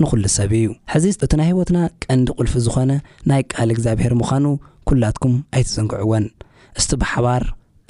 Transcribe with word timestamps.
ንዅሉ 0.00 0.24
ሰብ 0.36 0.52
እዩ 0.58 0.66
ሕዚ 0.92 1.04
እቲ 1.24 1.32
ናይ 1.38 1.46
ህይወትና 1.50 1.78
ቀንዲ 2.04 2.26
ቕልፊ 2.38 2.52
ዝኾነ 2.66 2.92
ናይ 3.30 3.42
ቃል 3.52 3.68
እግዚኣብሔር 3.74 4.12
ምዃኑ 4.20 4.44
ኲላትኩም 4.88 5.34
ኣይትዘንግዕወን 5.54 6.26
እስቲ 6.80 6.90
ብሓባር 7.02 7.42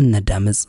እነዳምፅ 0.03 0.61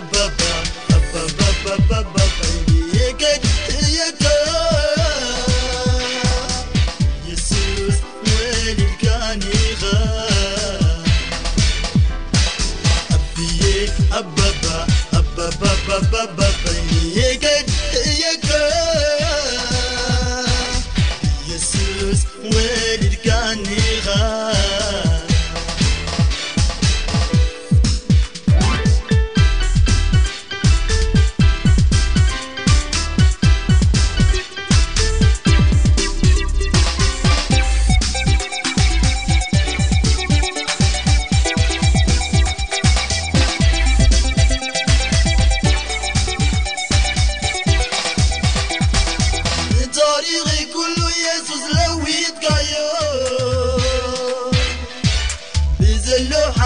بب 0.00 0.45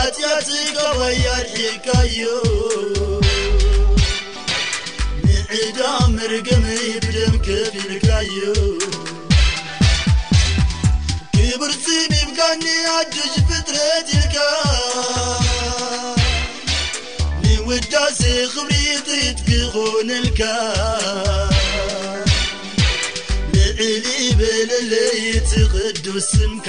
ያትያርካዩ 0.01 2.21
ንዕዶ 5.25 5.79
ምርገመደምፍርዩ 6.15 7.29
ክብርፂ 11.35 11.85
ብካን 12.13 12.65
ኣድጅ 12.95 13.35
ፍጥረት 13.49 14.09
ልካ 14.21 14.37
ንወዳs 17.45 18.21
ክብሪትትክኮንካ 18.55 20.41
ንዕሊ 23.57 24.07
በለለይትቅዱስምካ 24.41 26.69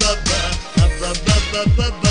بب 0.00 1.92
ب 2.02 2.09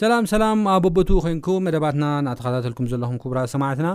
ሰላም 0.05 0.25
ሰላም 0.31 0.59
ኣብ 0.71 0.83
በቦቱ 0.85 1.07
ኮንኩም 1.25 1.61
መደባትና 1.67 2.05
እናተኸታተልኩም 2.21 2.87
ዘለኹም 2.91 3.15
ክቡራ 3.21 3.39
ሰማያትና 3.53 3.89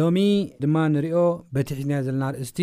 ሎሚ 0.00 0.18
ድማ 0.62 0.74
ንሪኦ 0.94 1.20
በቲሒዝኛ 1.54 1.92
ዘለና 2.06 2.24
ርእስቲ 2.34 2.58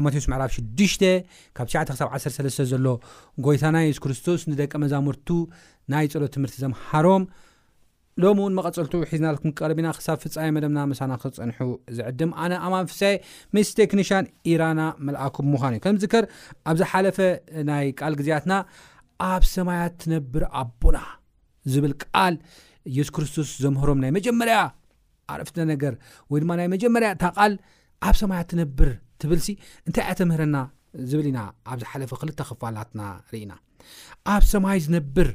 ኣማቴዎስ 0.00 0.26
መዕራፍ 0.32 0.50
6 0.56 1.10
ካብ 1.58 1.66
9 1.76 1.94
ሳ13 2.00 2.60
ዘሎ 2.72 2.86
ጎይታና 3.46 3.78
የሱ 3.86 4.00
ክርስቶስ 4.06 4.42
ንደቀ 4.52 4.72
መዛሙርቱ 4.84 5.28
ናይ 5.94 6.06
ፀሎት 6.14 6.32
ትምህርቲ 6.36 6.56
ዘምሃሮም 6.64 7.22
ሎሚ 8.24 8.38
እውን 8.44 8.54
መቐፀልቱ 8.60 8.94
ሒዝናኩም 9.12 9.50
ክቀርቢ 9.56 9.78
ኢና 9.84 9.92
ክሳብ 9.98 10.18
ፍፃይ 10.24 10.50
መደምና 10.56 10.82
ምሳና 10.94 11.14
ክፀንሑ 11.22 11.60
ዝዕድም 11.98 12.32
ኣነ 12.44 12.52
ኣማንፈሳይ 12.68 13.16
ምስ 13.58 13.70
ቴክኒሽን 13.82 14.26
ኢራና 14.54 14.80
መልኣኩም 15.08 15.48
ምዃኑ 15.54 15.72
እዩ 15.78 15.82
ከም 15.86 15.98
ዝከር 16.04 16.26
ኣብዝሓለፈ 16.72 17.20
ናይ 17.70 17.86
ቃል 18.00 18.16
ግዜያትና 18.22 18.54
ኣብ 19.32 19.42
ሰማያት 19.58 19.96
ትነብሪ 20.04 20.44
ኣቡና 20.62 20.98
ዝብል 21.72 21.92
ቃል 22.04 22.34
ኢየሱ 22.90 23.08
ክርስቶስ 23.16 23.48
ዘምህሮም 23.62 23.98
ናይ 24.02 24.10
መጀመርያ 24.18 24.56
ኣርፍት 25.34 25.56
ነገር 25.72 25.94
ወይ 26.32 26.40
ድማ 26.42 26.52
ናይ 26.60 26.68
መጀመርያ 26.74 27.08
እታ 27.16 27.24
ቓል 27.38 27.54
ኣብ 28.08 28.14
ሰማያ 28.22 28.40
ትነብር 28.50 28.90
ትብል 29.22 29.40
ሲ 29.46 29.50
እንታይ 29.86 30.04
እኣተምህረና 30.06 30.56
ዝብል 31.10 31.26
ኢና 31.30 31.40
ኣብ 31.70 31.78
ዝሓለፈ 31.82 32.10
ክልተ 32.20 32.40
ክፋላትና 32.50 33.02
ርኢና 33.32 33.52
ኣብ 34.34 34.42
ሰማይ 34.52 34.78
ዝነብር 34.84 35.28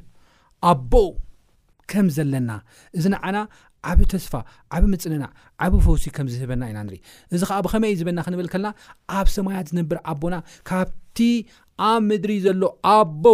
ኣቦ 0.72 0.94
ከም 1.92 2.08
ዘለና 2.18 2.52
እዚ 2.98 3.06
ንዓና 3.14 3.38
ዓብ 3.92 4.00
ተስፋ 4.12 4.34
ዓብ 4.76 4.84
ምፅነናዕ 4.92 5.30
ዓብ 5.66 5.74
ፈውሲ 5.86 6.04
ከም 6.16 6.28
ዝህበና 6.34 6.64
ኢና 6.72 6.80
ንርኢ 6.88 7.00
እዚ 7.36 7.42
ከዓ 7.50 7.58
ብኸመይ 7.66 7.90
ይ 7.94 7.98
ዝበና 8.02 8.20
ክንብል 8.26 8.48
ከለና 8.54 8.70
ኣብ 9.20 9.28
ሰማያ 9.38 9.60
ዝነብር 9.70 9.98
ኣቦና 10.12 10.36
ካብቲ 10.70 11.20
ኣብ 11.90 12.02
ምድሪ 12.10 12.34
ዘሎ 12.46 12.62
ኣቦ 12.94 13.26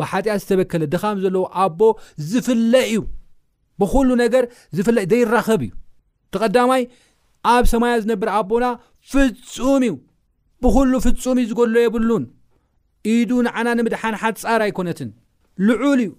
ብሓጢኣት 0.00 0.40
ዝተበከለ 0.42 0.82
ድኻሚ 0.94 1.16
ዘለዎ 1.24 1.42
ኣቦ 1.62 1.80
ዝፍለ 2.30 2.72
እዩ 2.90 2.96
ብኩሉ 3.80 4.08
ነገር 4.24 4.44
ዝፍለዩ 4.76 5.04
ዘይራኸብ 5.12 5.62
እዩ 5.66 5.72
ተቐዳማይ 6.34 6.82
ኣብ 7.52 7.64
ሰማያ 7.72 7.94
ዝነብር 8.02 8.28
ኣቦና 8.38 8.66
ፍፁም 9.12 9.80
እዩ 9.88 9.92
ብኩሉ 10.64 10.92
ፍፁም 11.06 11.38
እዩ 11.42 11.46
ዝገሎ 11.50 11.74
የብሉን 11.84 12.24
ኢዱ 13.14 13.30
ንዓና 13.46 13.68
ንምድሓን 13.78 14.14
ሓፃር 14.22 14.60
ኣይኮነትን 14.66 15.10
ልዑል 15.68 16.00
እዩ 16.04 16.10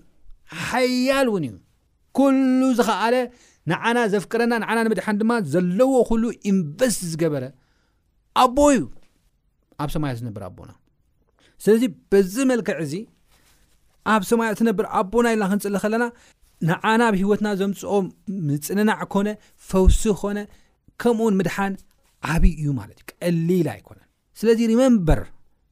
ሓያል 0.65 1.27
እውን 1.31 1.45
እዩ 1.49 1.55
ኩሉ 2.17 2.59
ዝኸኣለ 2.79 3.15
ንዓና 3.71 3.97
ዘፍቅረና 4.13 4.53
ንዓና 4.63 4.79
ንምድሓን 4.85 5.17
ድማ 5.21 5.31
ዘለዎ 5.53 5.91
ኩሉ 6.09 6.23
ኢንቨስት 6.51 7.01
ዝገበረ 7.11 7.45
ኣቦ 8.43 8.57
እዩ 8.75 8.83
ኣብ 9.83 9.89
ሰማያ 9.95 10.11
ዝነብረ 10.19 10.43
ኣቦና 10.49 10.71
ስለዚ 11.63 11.83
በዚ 12.11 12.35
መልክዕ 12.51 12.75
እዚ 12.85 12.93
ኣብ 14.13 14.23
ሰማያ 14.31 14.49
ትነብር 14.59 14.85
ኣቦና 14.99 15.27
ኢልና 15.35 15.45
ክንፅሊ 15.51 15.75
ከለና 15.83 16.05
ንዓና 16.69 17.01
ኣብ 17.09 17.15
ሂወትና 17.21 17.47
ዘምፅኦ 17.59 17.93
ምፅንናዕ 18.47 18.99
ኮነ 19.13 19.27
ፈውሲ 19.69 20.01
ኮነ 20.21 20.39
ከምኡውን 21.03 21.35
ምድሓን 21.39 21.73
ዓብዪ 22.33 22.51
እዩ 22.61 22.67
ማለት 22.81 22.97
እዩ 23.01 23.05
ቀሊል 23.23 23.67
ኣይኮነን 23.73 24.07
ስለዚ 24.39 24.59
ሪሜምበር 24.71 25.21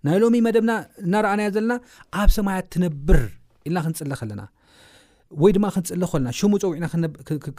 ናይ 0.08 0.18
ሎሚ 0.24 0.36
መደብና 0.48 0.72
እናርኣና 1.06 1.42
ዘለና 1.56 1.74
ኣብ 2.22 2.30
ሰማያት 2.38 2.66
ትነብር 2.76 3.22
ኢልና 3.68 3.80
ክንፅሊ 3.86 4.10
ከለና 4.22 4.42
ወይ 5.44 5.52
ድማ 5.56 5.66
ክንፅሊ 5.76 6.02
ከለና 6.14 6.32
ሽሙ 6.40 6.52
ፀውዕና 6.64 6.88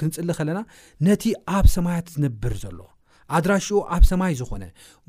ክንፅሊ 0.00 0.26
ከለና 0.40 0.60
ነቲ 1.08 1.24
ኣብ 1.58 1.66
ሰማያት 1.76 2.08
ዝነብር 2.16 2.52
ዘሎ 2.64 2.80
ኣድራሽኡ 3.36 3.78
ኣብ 3.94 4.02
ሰማይ 4.10 4.32
ዝኾነ 4.40 4.64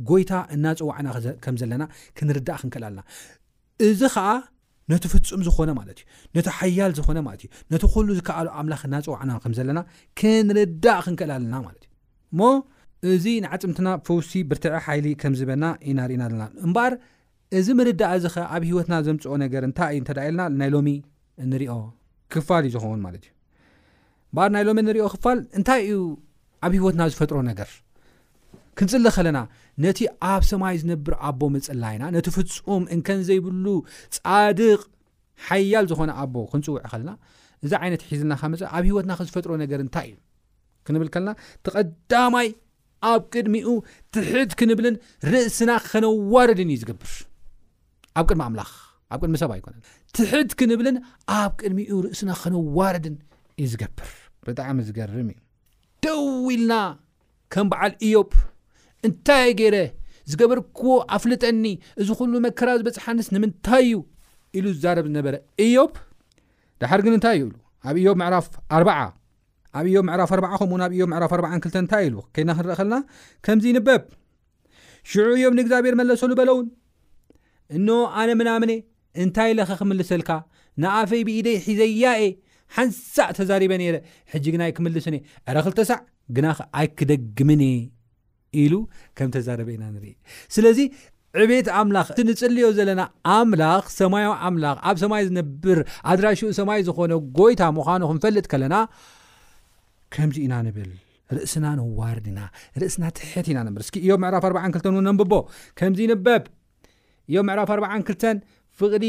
ጎይታ 0.09 0.33
እናፀዋዕና 0.57 1.07
ከም 1.45 1.55
ዘለና 1.61 1.83
ክንርዳእ 2.17 2.59
ክንክእልልናዚ 2.61 4.01
ነቲ 4.91 5.03
ፍፁም 5.13 5.41
ዝኾነ 5.47 5.69
ማለት 5.79 5.99
እዩ 5.99 6.09
ነቲ 6.37 6.47
ሓያል 6.57 6.91
ዝኾነ 6.97 7.17
ማለት 7.27 7.41
እዩ 7.43 7.49
ነቲ 7.73 7.83
ኩሉ 7.93 8.07
ዝከኣሉ 8.17 8.47
ኣምላኽ 8.61 8.81
ናፅዋዕና 8.93 9.31
ከም 9.43 9.53
ዘለና 9.57 9.79
ክንርዳእ 10.19 10.99
ክንክእል 11.05 11.31
ኣለና 11.35 11.55
ማለት 11.67 11.83
እዩ 11.85 11.91
ሞ 12.39 12.49
እዚ 13.11 13.25
ንዓፅምትና 13.45 13.87
ፈውሲ 14.07 14.31
ብርትዕ 14.51 14.73
ሓይሊ 14.87 15.07
ከም 15.21 15.33
ዝበና 15.39 15.63
ኢናርእና 15.91 16.23
ዘለና 16.31 16.45
እምበር 16.67 16.93
እዚ 17.59 17.67
ምርዳእ 17.79 18.13
እዚ 18.19 18.25
ኸ 18.35 18.45
ኣብ 18.57 18.63
ሂወትና 18.69 18.95
ዘምፅኦ 19.07 19.33
ነገር 19.45 19.63
እንታይ 19.69 19.93
እዩ 19.95 20.01
እንደየልና 20.07 20.41
ናይ 20.61 20.69
ሎሚ 20.75 20.89
ንሪኦ 21.53 21.75
ክፋል 22.35 22.63
እዩ 22.69 22.73
ዝኸውን 22.77 23.01
ማለት 23.07 23.25
እዩ 23.27 23.33
እምበር 24.29 24.49
ናይ 24.57 24.65
ሎሚ 24.69 24.79
ንሪኦ 24.89 25.07
ክፋል 25.15 25.41
እንታይ 25.61 25.81
እዩ 25.93 25.97
ኣብ 26.67 26.73
ሂወትና 26.81 27.01
ዝፈጥሮ 27.13 27.39
ነገር 27.51 27.69
ክንፅሊ 28.79 29.05
ከለና 29.15 29.39
ነቲ 29.83 29.99
ኣብ 30.31 30.41
ሰማይ 30.49 30.75
ዝነብር 30.81 31.13
ኣቦ 31.27 31.41
መፅላይና 31.55 32.03
ነቲ 32.15 32.27
ፍፁም 32.37 32.83
እንከን 32.93 33.19
ዘይብሉ 33.27 33.65
ጻድቅ 34.15 34.79
ሓያል 35.47 35.85
ዝኾነ 35.91 36.11
ኣቦ 36.23 36.35
ክንፅውዕ 36.51 36.81
ከለና 36.91 37.11
እዛ 37.65 37.71
ዓይነት 37.83 38.01
ሒዝልና 38.09 38.33
ካመፀ 38.41 38.61
ኣብ 38.75 38.83
ሂወትና 38.89 39.13
ክዝፈጥሮ 39.19 39.51
ነገር 39.63 39.79
እንታይ 39.85 40.09
እዩ 40.13 40.17
ክንብል 40.87 41.09
ከለና 41.13 41.31
ተቐዳማይ 41.67 42.47
ኣብ 43.11 43.21
ቅድሚኡ 43.33 43.69
ትሕድ 44.15 44.51
ክንብልን 44.61 44.95
ርእስና 45.33 45.71
ከነዋርድን 45.91 46.69
እዩ 46.75 46.79
ዝገብር 46.83 47.13
ኣብ 48.19 48.25
ቅድሚ 48.31 48.43
ኣምላኽ 48.47 48.71
ኣብ 49.13 49.19
ቅድሚ 49.25 49.35
ሰብ 49.43 49.51
ኣይኮነን 49.55 49.83
ትሕድ 50.17 50.49
ክንብልን 50.59 50.97
ኣብ 51.39 51.53
ቅድሚኡ 51.61 51.93
ርእስና 52.07 52.31
ከነዋርድን 52.41 53.15
እዩ 53.61 53.67
ዝገብር 53.75 54.11
ብጣዕሚ 54.49 54.77
ዝገርም 54.89 55.29
እዩ 55.33 55.39
ደው 56.05 56.21
ኢልና 56.55 56.73
ከም 57.53 57.67
በዓል 57.71 57.93
እዮብ 58.07 58.31
እንታይ 59.05 59.49
ገይረ 59.59 59.77
ዝገበርክዎ 60.31 60.91
ኣፍልጠኒ 61.15 61.65
እዚ 62.01 62.09
ኩሉ 62.19 62.33
መከራ 62.45 62.69
ዝበፅሓንስ 62.79 63.27
ንምንታይ 63.35 63.83
እዩ 63.87 63.95
ኢሉ 64.57 64.65
ዝዛረብ 64.75 65.05
ዝነበረ 65.09 65.35
እዮብ 65.65 65.93
ድሓርግን 66.81 67.15
እንታይ 67.17 67.35
እዩ 67.37 67.43
ኢሉ 67.47 67.53
ኣብ 67.87 67.97
እዮብ 68.01 68.17
ምዕራፍ 68.21 68.45
ኣዓ 68.77 68.87
ኣብ 69.79 69.85
እዮብ 69.91 70.03
ምዕራፍ 70.09 70.31
ኣ0 70.37 70.49
ከምኡ 70.61 70.77
ናብ 70.83 70.91
እዮ 70.95 71.01
ዕራፍ40ን 71.17 71.61
2ተ 71.67 71.75
እንታይ 71.83 72.03
ኢሉ 72.09 72.15
ክከድና 72.25 72.51
ክንረአ 72.57 72.77
ኸልና 72.79 72.95
ከምዚ 73.47 73.65
ይንበብ 73.71 74.03
ሽዑ 75.11 75.27
እዮም 75.37 75.55
ንእግዚኣብሔር 75.59 75.95
መለሰሉ 76.01 76.31
በለእውን 76.39 76.67
እኖ 77.77 77.89
ኣነ 78.21 78.29
ምናምነ 78.41 78.71
እንታይ 79.23 79.51
ለኸ 79.59 79.69
ክምልሰልካ 79.81 80.31
ንኣፈይ 80.83 81.21
ብኢደይ 81.29 81.57
ሒዘያየ 81.67 82.21
ሓንሳእ 82.77 83.29
ተዛሪበ 83.37 83.71
ነይረ 83.81 83.97
ሕጂ 84.33 84.45
ግና 84.55 84.63
ይክምልስኒእ 84.71 85.23
ዕረ 85.49 85.57
ክልተ 85.67 85.79
ሳዕ 85.91 85.99
ግናኸ 86.37 86.57
ኣይክደግምን 86.79 87.61
እየ 87.69 87.75
ኢሉ 88.63 88.73
ከም 89.17 89.29
ተዛረበኢና 89.35 89.85
ንርኢ 89.93 90.11
ስለዚ 90.55 90.79
ዕብየት 91.43 91.67
ኣምላኽ 91.79 92.07
ንፅልዮ 92.27 92.67
ዘለና 92.77 93.01
ኣምላኽ 93.35 93.85
ሰማዮ 93.99 94.27
ኣምላኽ 94.49 94.77
ኣብ 94.89 94.97
ሰማይ 95.03 95.23
ዝነብር 95.29 95.79
ኣድራሽኡ 96.11 96.49
ሰማይ 96.59 96.79
ዝኮነ 96.89 97.13
ጎይታ 97.39 97.61
ምዃኑ 97.77 98.01
ክንፈልጥ 98.11 98.45
ከለና 98.51 98.75
ከምዚ 100.15 100.37
ኢና 100.45 100.55
ንብል 100.67 100.91
ርእስና 101.35 101.65
ነዋርድና 101.79 102.39
ርእስና 102.81 103.03
ትሕት 103.19 103.45
ኢና 103.51 103.59
ንብርእስኪ 103.67 103.95
እዮም 104.05 104.21
ምዕራፍ 104.23 104.43
4ዓ 104.51 104.61
ክልተን 104.73 104.95
ውን 104.97 105.07
ኣንብቦ 105.11 105.33
ከምዚ 105.79 105.99
ንበብ 106.13 106.43
እዮም 107.29 107.45
ምዕራፍ 107.49 107.69
ኣዓ 107.75 107.91
ክልተን 108.09 108.37
ፍቅዲ 108.79 109.05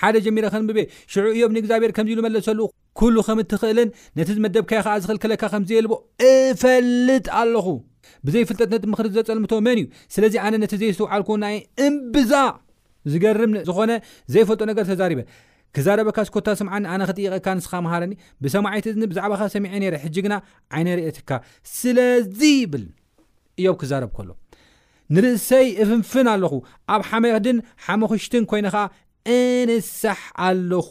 ሓደ 0.00 0.14
ጀሚሮ 0.26 0.46
ከንብቤ 0.52 0.78
ሽዑ 1.14 1.24
እዮም 1.36 1.52
ንእግዚኣብሔር 1.56 1.92
ከምዚ 1.96 2.10
ብሉ 2.16 2.22
መለሰሉ 2.28 2.60
ኩሉ 3.00 3.16
ከም 3.26 3.38
እትክእልን 3.44 3.88
ነቲ 4.18 4.28
ዝመደብካይ 4.38 4.80
ከዓ 4.86 4.94
ዝኽልከለካ 5.02 5.42
ከምዘየልዎ 5.52 5.94
እፈልጥ 6.30 7.26
ኣለኹ 7.40 7.66
ብዘይ 8.26 8.44
ፍልጠት 8.50 8.68
ነት 8.74 8.84
ምክሪ 8.92 9.08
ዘፀልምቶ 9.16 9.52
መን 9.66 9.78
እዩ 9.80 9.86
ስለዚ 10.14 10.34
ኣነ 10.44 10.54
ነቲ 10.62 10.72
ዘይ 10.82 10.90
ዝተዋዓልኩ 10.96 11.30
ና 11.42 11.50
እምብዛ 11.86 12.32
ዝገርም 13.12 13.52
ዝኾነ 13.68 13.92
ዘይፈልጦ 14.34 14.62
ነገር 14.70 14.84
ተዛሪበ 14.90 15.20
ክዛረበካ 15.76 16.18
ስኮታ 16.26 16.48
ስምዓኒ 16.60 16.84
ኣነ 16.94 17.02
ክጥይቀካ 17.08 17.46
ንስኻ 17.58 17.72
ምሃረኒ 17.86 18.12
ብሰማዓይትኒ 18.42 19.02
ብዛዕባካ 19.10 19.42
ሰሚዐ 19.54 19.72
ነይረ 19.82 19.94
ሕጂ 20.04 20.16
ግና 20.26 20.34
ዓይነ 20.76 20.88
ርእትካ 20.98 21.30
ስለዚ 21.78 22.40
ይብል 22.58 22.84
እዮም 23.60 23.76
ክዛረብ 23.80 24.10
ከሎ 24.18 24.30
ንርእሰይ 25.16 25.66
እፍንፍን 25.82 26.28
ኣለኹ 26.34 26.52
ኣብ 26.94 27.02
ሓመድን 27.08 27.58
ሓመክሽትን 27.86 28.44
ኮይኑከ 28.52 28.76
እንሳሕ 29.38 30.20
ኣለኹ 30.46 30.88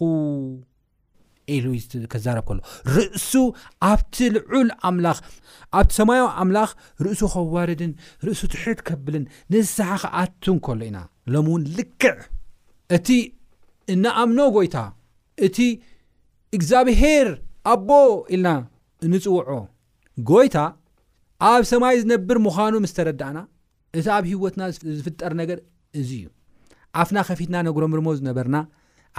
ኢሉ 1.56 1.66
ከዛረብ 2.14 2.46
ከሎ 2.50 2.58
ርእሱ 2.96 3.32
ኣብቲ 3.90 4.16
ልዑል 4.36 4.70
ኣምላኽ 4.90 5.18
ኣብቲ 5.80 5.92
ሰማይ 6.00 6.22
ኣምላኽ 6.44 6.70
ርእሱ 7.06 7.22
ኸዋርድን 7.34 7.92
ርእሱ 8.28 8.42
ትሑት 8.54 8.80
ከብልን 8.88 9.26
ንስሓ 9.54 9.90
ክኣቱ 10.04 10.44
ከሉ 10.66 10.80
ኢና 10.90 10.98
ሎሚ 11.34 11.48
እውን 11.54 11.64
ልክዕ 11.78 12.16
እቲ 12.98 13.08
እናኣምኖ 13.94 14.40
ጎይታ 14.58 14.76
እቲ 15.48 15.58
እግዚኣብሄር 16.58 17.30
ኣቦ 17.74 17.90
ኢልና 18.34 18.48
ንፅውዖ 19.14 19.48
ጎይታ 20.30 20.58
ኣብ 21.52 21.64
ሰማይ 21.74 21.96
ዝነብር 22.04 22.38
ምዃኑ 22.46 22.74
ምስ 22.84 22.94
ተረዳእና 23.00 23.40
እቲ 23.98 24.06
ኣብ 24.18 24.24
ሂወትና 24.32 24.62
ዝፍጠር 25.00 25.34
ነገር 25.42 25.60
እዙ 26.02 26.10
እዩ 26.22 26.26
ኣፍና 27.02 27.18
ከፊትና 27.28 27.56
ነግሮ 27.68 27.84
ምርሞ 27.92 28.08
ዝነበርና 28.20 28.58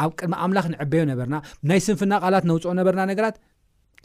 ኣብ 0.02 0.10
ቅድሚ 0.20 0.32
ኣምላኽ 0.44 0.66
ንዕበዮ 0.72 1.02
ነበርና 1.10 1.36
ናይ 1.70 1.80
ስንፍና 1.86 2.12
ቃላት 2.24 2.44
ነውፅኦ 2.50 2.72
ነበርና 2.78 3.02
ነገራት 3.10 3.36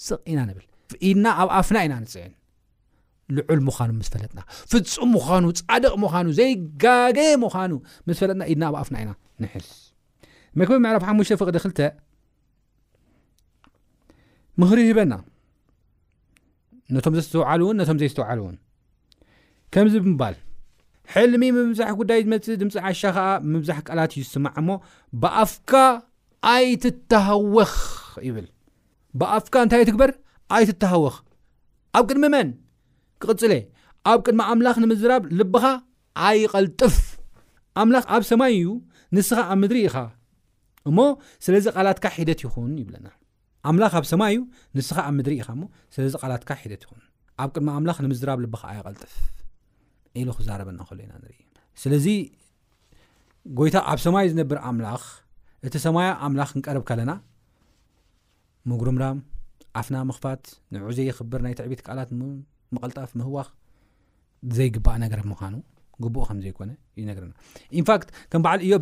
ፅቅኢና 0.07 0.39
ንብል 0.49 0.65
ኢድና 1.09 1.25
ኣብ 1.41 1.49
ኣፍና 1.59 1.77
ኢና 1.85 1.93
ንፅዕን 2.03 2.31
ልዑል 3.37 3.59
ምዃኑ 3.67 3.89
ምስ 4.01 4.07
ፈለጥና 4.13 4.39
ፍፁም 4.71 5.09
ምዃኑ 5.15 5.43
ፃድቅ 5.71 5.91
ምዃኑ 6.03 6.27
ዘይጋገየ 6.39 7.33
ምዃኑ 7.43 7.71
ምስ 8.07 8.17
ፈለጥና 8.21 8.43
ኢድና 8.51 8.63
ኣብ 8.71 8.75
ኣፍና 8.81 8.95
ኢና 9.03 9.11
ንሕልስ 9.43 9.71
መክብብ 10.59 10.79
መዕራፍ 10.85 11.03
ሓሙሽተ 11.07 11.37
ፍቅዲ 11.41 11.57
2ተ 11.65 11.81
ምክሪ 14.61 14.79
ህበና 14.89 15.13
ነቶም 16.95 17.13
ዘስተውዓሉ 17.17 17.61
እውን 17.65 17.77
ነቶም 17.81 17.97
ዘይ 18.01 18.09
ዝተውዓሉ 18.11 18.39
እውን 18.45 18.55
ከምዚ 19.73 19.93
ብምባል 20.05 20.35
ሕልሚ 21.13 21.43
መብዛሕ 21.57 21.89
ጉዳይ 21.99 22.19
ዝመፅእ 22.25 22.57
ድምፂ 22.61 22.73
ዓሻ 22.87 23.01
ከዓ 23.15 23.29
መብዛሕ 23.53 23.77
ቃላት 23.89 24.11
እዩ 24.17 24.21
ዝስማዕ 24.27 24.53
እሞ 24.61 24.69
ብኣፍካ 25.21 25.71
ኣይትተሃወኽ 26.51 27.73
ይብል 28.27 28.47
ብኣፍካ 29.19 29.55
እንታይ 29.65 29.83
ትግበር 29.89 30.11
ኣይትተሃወኽ 30.57 31.15
ኣብ 31.97 32.03
ቅድሚ 32.09 32.25
መን 32.35 32.49
ክቕፅለ 33.23 33.53
ኣብ 34.11 34.19
ቅድሚ 34.25 34.39
ኣምላኽ 34.51 34.77
ንምዝራብ 34.83 35.23
ልብኻ 35.39 35.63
ኣይቐልጥፍ 36.27 36.95
ኣምላኽ 37.81 38.05
ኣብ 38.15 38.23
ሰማይ 38.31 38.53
እዩ 38.59 38.67
ንስኻ 39.17 39.37
ኣብ 39.51 39.57
ምድሪ 39.63 39.79
ኢኻ 39.89 39.97
እሞ 40.89 40.97
ስለዚ 41.47 41.65
ቓላትካ 41.77 42.05
ሒደት 42.19 42.39
ይኹን 42.45 42.71
ይብለና 42.81 43.07
ኣምላኽ 43.69 43.93
ኣብ 43.99 44.05
ሰማይ 44.13 44.33
እዩ 44.35 44.39
ንስኻ 44.77 44.97
ኣብ 45.09 45.13
ምድሪ 45.19 45.35
ኢኻ 45.41 45.49
ሞ 45.61 45.65
ስለዚ 45.97 46.13
ቃላትካ 46.23 46.51
ሒደት 46.63 46.81
ይኹን 46.87 47.01
ኣብ 47.41 47.49
ቅድሚ 47.55 47.67
ኣምላኽ 47.79 47.97
ንምዝራብ 48.07 48.39
ልብኻ 48.45 48.61
ኣይቀልጥፍ 48.73 49.13
ኢሉ 50.19 50.29
ክዛረበና 50.37 50.81
ከሎ 50.89 50.99
ኢናንኢ 51.05 51.33
ስለዚ 51.81 52.07
ጎይታ 53.57 53.77
ኣብ 53.91 53.99
ሰማይ 54.05 54.25
ዝነብር 54.31 54.57
ኣምላኽ 54.69 55.03
እቲ 55.67 55.75
ሰማይ 55.85 56.07
ኣምላኽ 56.27 56.49
ክንቀርብ 56.55 56.83
ከለና 56.89 57.11
ምጉርምራም 58.69 59.17
ኣፍና 59.79 59.95
ምኽፋት 60.09 60.43
ንዕዘ 60.75 60.97
ይኽብር 61.09 61.39
ናይ 61.45 61.53
ትዕቢት 61.59 61.81
ካላት 61.87 62.09
ምቕልጣፍ 62.75 63.11
ምህዋኽ 63.19 63.47
ዘይግባእ 64.57 64.97
ነገር 65.03 65.21
ምዃኑ 65.31 65.55
ግኦ 66.03 66.15
ከም 66.27 66.37
ዘይኮነ 66.43 66.71
እዩነርና 66.99 67.33
ኢንፋክት 67.79 68.09
ከም 68.31 68.41
በዓል 68.45 68.59
እዮ 68.67 68.73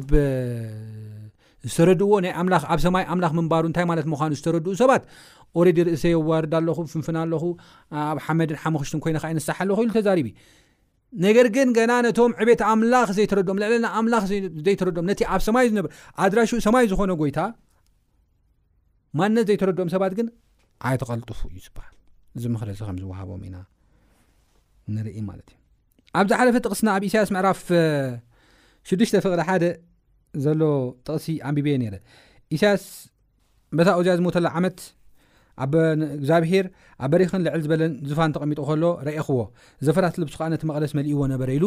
ዝተረድእዎ 1.70 2.16
ናይ 2.26 2.34
ኣብ 2.74 2.80
ሰማይ 2.86 3.04
ኣምላኽ 3.14 3.32
ምንባሩ 3.38 3.64
እንታይ 3.70 3.86
ማለት 3.92 4.06
ምዃኑ 4.12 4.32
ዝተረድኡ 4.40 4.74
ሰባት 4.82 5.04
ኦረዲ 5.60 5.78
ርእሰ 5.88 6.04
ኣዋርዳ 6.20 6.54
ኣለኹ 6.62 6.78
ፍንፍና 6.92 7.18
ኣለኹ 7.26 7.44
ኣብ 8.10 8.18
ሓመድን 8.26 8.60
ሓመክሽትን 8.64 9.00
ኮይና 9.04 9.18
ከ 9.24 9.32
ንሳሓ 9.38 9.58
ኣለኹ 9.66 9.78
ኢሉ 9.86 9.92
ተዛሪብእ 9.98 10.36
ነገር 11.26 11.48
ግን 11.56 11.68
ገና 11.78 11.92
ነቶም 12.06 12.32
ዕቤት 12.42 12.62
ኣምላኽ 12.70 13.08
ዘይተረድኦም 13.18 13.60
ልዕለና 13.62 13.88
ኣምላኽ 14.00 14.24
ዘይተረድኦም 14.68 15.06
ነቲ 15.12 15.20
ኣብ 15.34 15.42
ሰማይ 15.48 15.66
ዝነበር 15.72 15.92
ኣድራሹኡ 16.24 16.60
ሰማይ 16.68 16.86
ዝኮነ 16.92 17.12
ጎይታ 17.22 17.40
ማነት 19.20 19.46
ዘይተረድኦም 19.50 19.92
ሰባት 19.96 20.14
ግን 20.18 20.28
ኣይተቐልጥፉ 20.88 21.40
እዩ 21.52 21.58
ዝብሃል 21.66 21.94
እዚ 22.38 22.44
ምክእዚ 22.54 22.80
ከም 22.88 22.98
ዝዋሃቦም 23.04 23.42
ኢና 23.48 23.58
ንርኢ 24.96 25.18
ማለት 25.30 25.48
እዩ 25.54 25.58
ኣብዛ 26.20 26.34
ሓለፈ 26.42 26.56
ጥቕስና 26.66 26.88
ኣብ 26.98 27.04
እሳያስ 27.10 27.30
ምዕራፍ 27.36 27.62
ሽዱሽተ 28.90 29.16
ፍቕዲ 29.26 29.42
ሓደ 29.50 29.64
ዘሎ 30.46 30.62
ጥቕሲ 31.08 31.28
ኣንቢቤ 31.50 31.68
ነይረ 31.84 31.96
እሳያስ 32.58 32.84
በታ 33.78 33.90
ዝያ 34.06 34.14
ዝሞተላ 34.20 34.48
ዓመት 34.58 34.78
ኣእግዚኣብሄር 35.66 36.66
ኣብ 37.04 37.10
በሪክን 37.12 37.42
ልዕል 37.46 37.62
ዝበለን 37.66 37.94
ዝፋን 38.10 38.32
ተቐሚጡ 38.36 38.60
ከሎ 38.70 38.84
ረእኽዎ 39.08 39.40
ዘፈራትብሱከዓ 39.88 40.48
ነቲ 40.54 40.64
መቕለስ 40.70 40.92
መሊእዎ 40.98 41.20
ነበረ 41.34 41.50
ኢሉ 41.58 41.66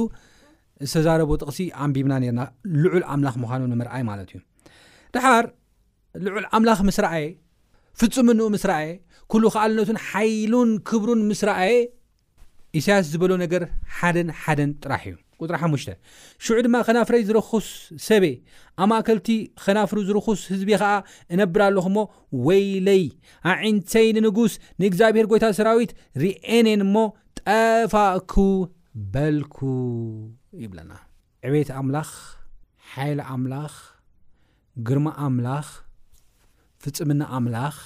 ዝተዛረቦዎ 0.91 1.37
ጥቕሲ 1.43 1.61
ኣንቢብና 1.85 2.13
ነርና 2.25 2.43
ልዑል 2.83 3.05
ኣምላኽ 3.15 3.35
ምዃኑ 3.45 3.63
ንምርኣይ 3.73 4.03
ማለት 4.11 4.29
እዩ 4.35 4.41
ድሓር 5.17 5.47
ልዑል 6.27 6.47
ኣምላኽ 6.59 6.79
ምስ 6.89 6.99
ረኣየ 7.07 7.27
ፍፅምንኡ 8.01 8.47
ምስ 8.55 8.65
ረአየ 8.71 8.91
ኩሉ 9.33 9.45
ክኣልነቱን 9.55 9.99
ሓይሉን 10.09 10.71
ክብሩን 10.91 11.21
ምስ 11.31 11.43
ረአየ 11.49 11.75
እሳያስ 12.79 13.07
ዝበሎ 13.15 13.33
ነገር 13.45 13.63
ሓደን 13.99 14.29
ሓደን 14.43 14.71
ጥራሕ 14.83 15.05
እዩ 15.11 15.17
ቁጥሪ 15.43 15.55
5ሙሽተ 15.65 15.91
ሽዑ 16.45 16.57
ድማ 16.67 16.77
ኸናፍረይ 16.87 17.23
ዝረኹስ 17.29 17.67
ሰበ 18.07 18.25
ኣብ 18.83 18.89
ማእከልቲ 18.91 19.29
ኸናፍሪ 19.65 19.99
ዝረኹስ 20.09 20.41
ህዝቢ 20.53 20.71
ኸዓ 20.83 20.93
እነብር 21.35 21.61
ኣለኹ 21.69 21.85
እሞ 21.91 21.99
ወይለይ 22.47 23.03
ኣዒንተይ 23.53 24.09
ንንጉስ 24.17 24.53
ንእግዚኣብሔር 24.83 25.27
ጎይታ 25.33 25.45
ሰራዊት 25.59 25.93
ርኤነን 26.23 26.83
እሞ 26.87 26.97
ጠፋእኩ 27.41 28.35
በልኩ 29.15 29.57
ይብለና 30.65 30.93
ዕቤየት 31.49 31.71
ኣምላኽ 31.81 32.11
ሓይሊ 32.93 33.21
ኣምላኽ 33.35 33.75
ግርማ 34.87 35.07
ኣምላኽ 35.27 35.67
ፍፅምና 36.85 37.23
ኣምላኽ 37.37 37.77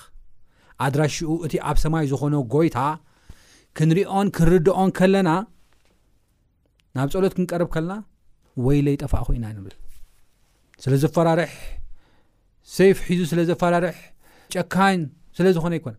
ኣድራሽኡ 0.85 1.33
እቲ 1.47 1.55
ኣብ 1.71 1.77
ሰማይ 1.83 2.05
ዝኾነ 2.13 2.35
ጎይታ 2.55 2.79
ክንሪኦን 3.79 4.29
ክንርድኦን 4.37 4.91
ከለና 4.99 5.29
ናብ 6.99 7.09
ፀሎት 7.15 7.33
ክንቀርብ 7.37 7.69
ከለና 7.75 7.95
ወይ 8.67 8.79
ለ 8.87 8.89
ይጠፋእ 8.95 9.23
ኮይና 9.29 9.45
ንብል 9.59 9.75
ስለ 10.83 10.93
ዘፈራርሕ 11.03 11.53
ሰይፍ 12.77 12.97
ሒዙ 13.09 13.21
ስለ 13.31 13.41
ዘፈራርሕ 13.51 13.97
ጨካን 14.55 15.01
ስለ 15.39 15.47
ዝኾነ 15.57 15.73
ኣይኮነ 15.79 15.97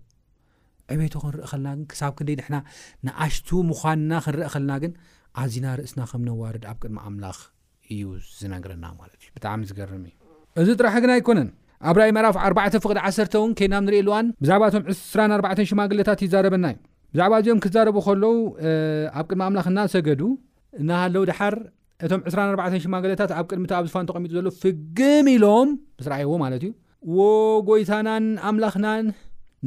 ዕቤቱ 0.93 1.13
ክንርእ 1.23 1.45
ኸልና 1.51 1.67
ግን 1.75 1.83
ክሳብ 1.91 2.13
ክደይ 2.19 2.35
ድሕና 2.39 2.57
ንኣሽቱ 3.05 3.49
ምዃንና 3.69 4.11
ክንርአ 4.25 4.47
ኸለና 4.55 4.71
ግን 4.83 4.91
ኣዝና 5.41 5.65
ርእስና 5.79 6.01
ከምነዋርድ 6.11 6.63
ኣብ 6.71 6.77
ቅድሚ 6.83 6.97
ኣምላኽ 7.09 7.39
እዩ 7.93 8.03
ዝነግረና 8.39 8.85
ማለት 8.99 9.17
እዩ 9.25 9.29
ብጣዕሚ 9.37 9.61
ዝገርም 9.71 10.03
እዩ 10.09 10.13
እዚ 10.63 10.67
ጥራሕ 10.79 10.95
ግን 11.03 11.11
ኣይኮነን 11.17 11.49
ኣብ 11.89 11.95
ራይ 12.01 12.11
መዕራፍ 12.17 12.35
ኣባተ 12.47 12.73
ፍቅድ 12.85 12.97
ዓሰርተ 13.07 13.33
እውን 13.41 13.51
ከናብ 13.59 13.83
ንሪእ 13.87 13.99
ኣልዋን 14.03 14.27
ብዛዕባቶም 14.43 14.83
2ስ4 14.93 15.63
ሽማግለታት 15.71 16.19
ይዛረበና 16.25 16.65
እዩ 16.73 16.77
ብዛዕባ 17.15 17.33
እዚኦም 17.41 17.59
ክዛረቡ 17.65 17.97
ከለው 18.07 18.35
ኣብ 19.19 19.25
ቅድሚ 19.31 19.41
ኣምላኽ 19.47 19.65
እናሰገዱ 19.73 20.21
እናሃለው 20.81 21.23
ድሓር 21.29 21.55
እቶም 22.05 22.21
24ሽማገለታት 22.31 23.31
ኣብ 23.39 23.45
ቅድሚቲ 23.49 23.71
ኣብ 23.77 23.85
ዙፋን 23.89 24.07
ተቐሚጡ 24.09 24.31
ዘሎ 24.37 24.47
ፍግም 24.63 25.27
ኢሎም 25.33 25.69
ምስ 25.99 26.07
ረኣይዎ 26.11 26.31
ማለት 26.43 26.63
እዩ 26.65 26.71
ዎ 27.17 27.27
ጎይታናን 27.69 28.25
ኣምላኽናን 28.49 29.05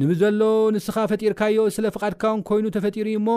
ንብዘሎ 0.01 0.41
ንስኻ 0.75 0.95
ፈጢርካዮ 1.11 1.59
ስለ 1.77 1.85
ፍቓድካን 1.95 2.41
ኮይኑ 2.49 2.65
ተፈጢሩ 2.75 3.07
እ 3.13 3.15
እሞ 3.21 3.29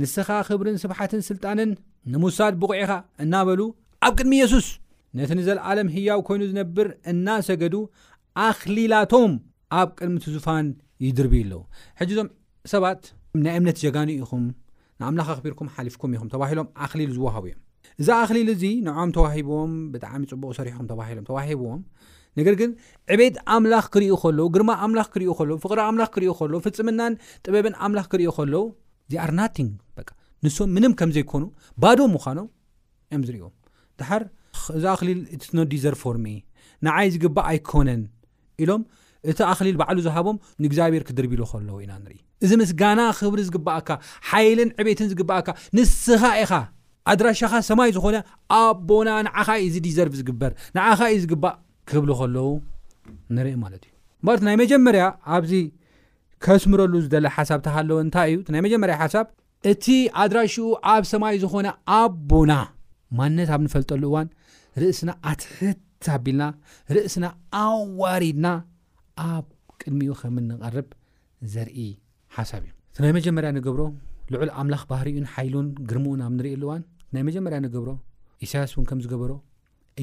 ንስኻ 0.00 0.28
ክብርን 0.48 0.78
ስብሓትን 0.84 1.22
ስልጣንን 1.30 1.70
ንምውሳድ 2.12 2.54
ብቑዒኻ 2.62 2.92
እናበሉ 3.24 3.60
ኣብ 4.06 4.14
ቅድሚ 4.18 4.32
የሱስ 4.42 4.68
ነቲ 5.18 5.30
ንዘለዓለም 5.40 5.88
ህያው 5.94 6.20
ኮይኑ 6.28 6.42
ዝነብር 6.50 6.88
እናሰገዱ 7.12 7.74
ኣኽሊላቶም 8.48 9.32
ኣብ 9.80 9.88
ቅድሚቲ 9.98 10.24
ዙፋን 10.36 10.66
ይድርብዩ 11.06 11.36
ኣለዉ 11.46 11.60
ሕጂዞም 12.00 12.28
ሰባት 12.74 13.02
ናይ 13.44 13.54
እምነት 13.60 13.78
ጋን 13.96 14.10
ኹም 14.30 14.42
ኣምላኽ 15.08 15.28
ኣኽቢርኩም 15.34 15.68
ሓሊፍኩም 15.76 16.10
ኢኹም 16.16 16.28
ተባሂሎም 16.34 16.68
ኣኽሊል 16.84 17.10
ዝውሃቡ 17.16 17.44
እዮም 17.50 17.60
እዛ 18.02 18.08
ኣኽሊል 18.22 18.48
እዚ 18.54 18.62
ንዖም 18.86 19.10
ተዋሂቦዎም 19.16 19.72
ብጣዕሚ 19.94 20.22
ፅቡቅ 20.32 20.50
ሰሪሑኩም 20.58 20.86
ተባሂሎም 20.92 21.24
ተዋሂብዎም 21.30 21.80
ነገር 22.38 22.54
ግን 22.60 22.70
ዕበይት 23.14 23.36
ኣምላኽ 23.54 23.86
ክርኢ 23.94 24.06
ኸለው 24.22 24.46
ግርማ 24.54 24.70
ኣምላኽ 24.84 25.08
ክሪኡ 25.14 25.32
ኸለው 25.40 25.56
ፍቅሪ 25.64 25.78
ኣምላኽ 25.88 26.10
ክርኡ 26.14 26.28
ኸለው 26.40 26.60
ፍፅምናን 26.66 27.14
ጥበብን 27.44 27.74
ኣምላኽ 27.86 28.06
ክርኢ 28.12 28.26
ከለው 28.38 28.64
እዚኣርናቲንግ 29.10 29.72
ንሶም 30.44 30.70
ምንም 30.76 30.92
ከምዘይኮኑ 31.00 31.42
ባዶ 31.82 31.98
ምዃኖም 32.14 32.48
እዮም 33.12 33.22
ዝርእዎም 33.26 33.52
ድሓር 34.00 34.22
እዚ 34.78 34.84
ኣኽሊል 34.94 35.20
እቲነዲዘር 35.36 35.94
ፎርሚ 36.02 36.26
ንዓይ 36.86 37.08
ዝግባእ 37.14 37.46
ኣይኮነን 37.52 38.02
ኢሎም 38.62 38.82
እቲ 39.30 39.40
ኣኽሊል 39.50 39.76
ባዕሉ 39.80 39.98
ዝሃቦም 40.06 40.36
ንእግዚኣብሔር 40.62 41.02
ክድርቢሉ 41.08 41.42
ከለው 41.50 41.76
ኢና 41.82 41.92
ንርኢ 42.04 42.16
እዚ 42.44 42.52
ምስጋና 42.62 43.00
ክብሪ 43.18 43.40
ዝግባኣካ 43.48 43.90
ሓይልን 44.30 44.70
ዕቤትን 44.82 45.08
ዝግባኣካ 45.12 45.48
ንስኻ 45.78 46.22
ኢኻ 46.42 46.52
ኣድራሻኻ 47.12 47.52
ሰማይ 47.68 47.90
ዝኾነ 47.96 48.16
ኣቦና 48.60 49.08
ንዓኻ 49.26 49.48
ዩእዚ 49.62 49.76
ዲዘርቭ 49.86 50.12
ዝግበር 50.20 50.52
ንዓኻ 50.76 51.00
እዩ 51.12 51.20
ዝግባእ 51.24 51.54
ክብል 51.90 52.10
ከለው 52.20 52.50
ንርኢ 53.36 53.54
ማለት 53.64 53.82
እዩ 53.86 53.92
እባት 54.22 54.40
ናይ 54.48 54.56
መጀመርያ 54.62 55.04
ኣብዚ 55.36 55.52
ከስምረሉ 56.44 56.92
ዝደለ 57.04 57.26
ሓሳብ 57.36 57.60
ታሃለወ 57.66 57.96
እንታይ 58.06 58.30
እዩ 58.34 58.38
እ 58.46 58.52
ናይ 58.54 58.62
መጀመርያ 58.66 58.94
ሓሳብ 59.02 59.26
እቲ 59.72 59.84
ኣድራሽኡ 60.22 60.68
ኣብ 60.94 61.04
ሰማይ 61.12 61.36
ዝኾነ 61.44 61.66
ኣቦና 62.00 62.52
ማነት 63.20 63.50
ኣብ 63.54 63.60
እንፈልጠሉ 63.66 64.02
እዋን 64.10 64.28
ርእስና 64.82 65.10
ኣትሕት 65.30 65.80
ኣቢልና 66.16 66.44
ርእስና 66.96 67.24
ኣዋሪድና 67.64 68.46
ኣብ 69.30 69.46
ቅድሚኡ 69.80 70.12
ከም 70.20 70.36
ንቐርብ 70.48 70.88
ዘርኢ 71.52 71.84
ሓሳብ 72.36 72.62
እዩ 72.68 72.72
እቲ 72.92 72.98
ናይ 73.04 73.12
መጀመርያ 73.18 73.48
ንግብሮ 73.56 73.82
ልዑል 74.32 74.50
ኣምላኽ 74.60 74.82
ባህሪዩን 74.90 75.26
ሓይሉን 75.34 75.66
ግርሙኡን 75.90 76.20
ኣብ 76.26 76.30
እንርኢሉእዋን 76.34 76.82
እናይ 77.10 77.24
መጀመርያ 77.28 77.58
ንግብሮ 77.66 77.90
ኢስያስ 78.44 78.72
እውን 78.74 78.86
ከም 78.90 79.00
ዝገበሮ 79.04 79.32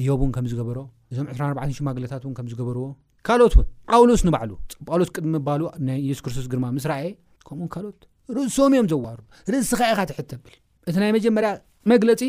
እዮብ 0.00 0.20
እውን 0.22 0.32
ከም 0.36 0.46
ዝገበሮ 0.50 0.78
እዞም 1.12 1.26
24 1.32 1.76
ሽማግለታት 1.78 2.22
እውን 2.24 2.34
ከም 2.38 2.46
ዝገበርዎ 2.52 2.84
ካልኦት 3.28 3.54
ውን 3.58 3.66
ጳውሎስ 3.92 4.22
ንባዕሉ 4.26 4.50
ጳውሎስ 4.88 5.08
ቅድሚ 5.16 5.38
ባሉ 5.46 5.62
ናይ 5.88 5.98
የሱስ 6.08 6.22
ክርስቶስ 6.26 6.46
ግርማ 6.52 6.66
ምስ 6.76 6.84
ርኣየ 6.90 7.08
ከምኡው 7.48 7.68
ካልኦት 7.74 8.00
ርእሶም 8.36 8.74
እዮም 8.76 8.86
ዘዋሩ 8.92 9.18
ርእስኻ 9.52 9.80
ኢኻ 9.92 10.00
ትሕት 10.10 10.30
ብል 10.44 10.54
እቲ 10.88 10.94
ናይ 11.02 11.12
መጀመርያ 11.18 11.50
መግለፂ 11.92 12.22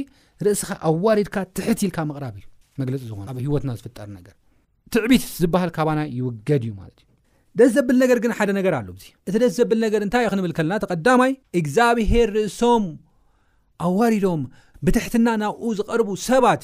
ርእስኻ 0.45 0.69
ኣዋሪድካ 0.91 1.35
ትሕት 1.57 1.79
ኢልካ 1.87 1.97
መቕራብ 2.11 2.35
እዩ 2.39 2.45
መግለፂ 2.81 3.01
ዝኾኑ 3.11 3.27
ኣብ 3.31 3.37
ሂይወትና 3.45 3.71
ዝፍጠር 3.79 4.09
ነገር 4.17 4.35
ትዕቢት 4.93 5.23
ዝበሃል 5.41 5.69
ካባና 5.77 5.99
ይውገድ 6.17 6.63
እዩ 6.67 6.71
ማለት 6.81 6.97
እዩ 7.01 7.07
ደስ 7.59 7.71
ዘብል 7.75 7.95
ነገር 8.03 8.17
ግን 8.23 8.31
ሓደ 8.37 8.49
ነገር 8.57 8.73
ኣሎዚ 8.79 9.03
እቲ 9.27 9.33
ደስ 9.43 9.53
ዘብል 9.59 9.79
ነገር 9.85 10.01
እንታይእዩ 10.05 10.29
ክንብል 10.33 10.51
ከለና 10.57 10.77
ተቀዳማይ 10.83 11.31
እግዚኣብሄር 11.59 12.29
ርእሶም 12.37 12.83
ኣዋሪዶም 13.87 14.41
ብትሕትና 14.85 15.27
ናብኡ 15.43 15.67
ዝቐርቡ 15.79 16.09
ሰባት 16.27 16.63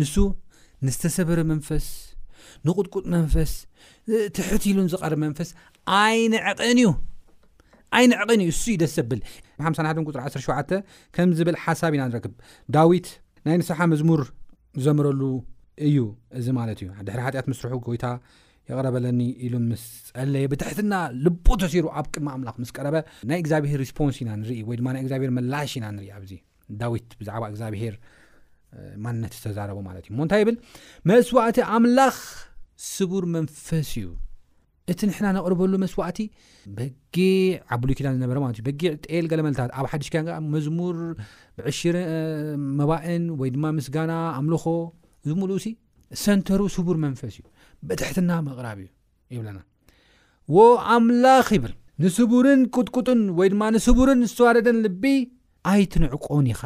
ንሱ 0.00 0.14
ንዝተሰበረ 0.86 1.40
መንፈስ 1.52 1.86
ንቁጥቁጥ 2.66 3.04
መንፈስ 3.16 3.52
ትሕትሉን 4.36 4.86
ዝቐርብ 4.92 5.18
መንፈስ 5.26 5.48
ኣይንዕቕን 6.02 6.72
እዩ 6.82 6.88
ኣይንዕቅን 7.98 8.40
እዩ 8.44 8.50
እሱ 8.54 8.64
እዩ 8.72 8.76
ደስ 8.82 8.92
ዘብል 8.98 9.20
51 9.66 10.08
ጥሪ 10.14 10.22
17 10.44 11.00
ከም 11.16 11.32
ዝብል 11.38 11.56
ሓሳብ 11.64 11.92
ኢና 11.96 12.02
ንረክብ 12.10 12.34
ዳዊት 12.76 13.08
ናይ 13.48 13.56
ንስሓ 13.60 13.78
መዝሙር 13.92 14.22
ዘመረሉ 14.84 15.20
እዩ 15.88 15.98
እዚ 16.38 16.46
ማለት 16.60 16.78
እዩ 16.82 16.88
ድሕሪ 17.06 17.20
ሓጢኣት 17.26 17.46
ምስርሑ 17.50 17.74
ጎይታ 17.88 18.06
የቕረበለኒ 18.70 19.20
ኢሉ 19.46 19.54
ምስፀለየ 19.70 20.46
ብትሕትና 20.52 20.94
ልቦ 21.24 21.46
ተሲሩ 21.62 21.86
ኣብ 21.98 22.06
ቅድሚ 22.14 22.26
ኣምላኽ 22.34 22.54
ምስቀረበ 22.64 22.96
ናይ 23.30 23.38
እግዚኣብሄር 23.42 23.78
ሪስፖንስ 23.84 24.18
ኢና 24.22 24.30
ንርኢ 24.40 24.58
ወይ 24.68 24.76
ድማናይ 24.80 25.02
እግዚብሄር 25.04 25.30
መላሽ 25.38 25.70
ኢና 25.78 25.86
ንርኢ 25.96 26.08
ኣዚ 26.18 26.32
ዳዊት 26.82 27.08
ብዛዕባ 27.20 27.44
እግዚኣብሄር 27.52 27.94
ማነት 29.06 29.32
ዝተዛረቡ 29.38 29.78
ማለት 29.88 30.04
እዩ 30.08 30.12
ሞንታይ 30.20 30.44
ብል 30.48 30.54
መስዋዕቲ 31.10 31.58
ኣምላኽ 31.78 32.18
ስቡር 32.92 33.24
መንፈስ 33.34 33.64
እዩ 34.02 34.06
እቲ 34.92 35.00
ንሕና 35.08 35.26
ነቕርበሉ 35.36 35.74
መስዋዕቲ 35.82 36.20
በጊዕ 36.78 37.26
ዓብሉይ 37.74 37.94
ኪዳን 37.98 38.14
ዝነበረ 38.16 38.38
ማለት 38.44 38.56
እዩበጊዕ 38.60 38.90
ጤል 39.04 39.26
ገለመልታት 39.32 39.70
ኣብ 39.80 39.86
ሓዲሽ 39.92 40.08
ከያ 40.14 40.38
መዝሙር 40.54 40.96
ብሽር 41.66 41.96
መባእን 42.78 43.24
ወይ 43.40 43.50
ድማ 43.56 43.64
ምስጋና 43.78 44.12
ኣምልኾ 44.40 44.64
እዚ 45.24 45.32
ምሉእ 45.40 45.60
ሰንተሩ 46.22 46.60
ስቡር 46.76 46.96
መንፈስ 47.04 47.26
እዩ 47.40 47.44
በትሕትና 47.88 48.30
መቕራብ 48.46 48.78
እዩ 48.84 48.88
ይብለና 49.36 49.60
ዎ 50.56 50.64
ኣምላኽ 50.94 51.48
ይብል 51.56 51.72
ንስቡርን 52.02 52.60
ቅጥቁጥን 52.74 53.20
ወይ 53.38 53.48
ድማ 53.52 53.62
ንስቡርን 53.74 54.20
ዝተዋረደን 54.30 54.78
ልቢ 54.84 55.04
ኣይትንዕቆን 55.72 56.46
ኢኻ 56.52 56.62